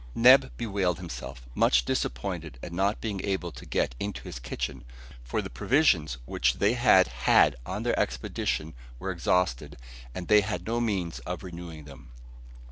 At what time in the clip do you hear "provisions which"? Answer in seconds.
5.51-6.55